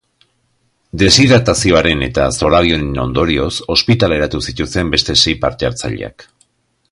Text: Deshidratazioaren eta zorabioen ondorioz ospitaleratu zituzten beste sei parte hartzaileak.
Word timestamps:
Deshidratazioaren 1.01 2.01
eta 2.07 2.25
zorabioen 2.39 2.89
ondorioz 3.05 3.53
ospitaleratu 3.75 4.43
zituzten 4.49 4.91
beste 4.97 5.19
sei 5.25 5.37
parte 5.45 5.71
hartzaileak. 5.71 6.27